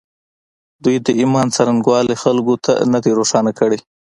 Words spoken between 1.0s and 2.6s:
د ایمان څرنګوالی خلکو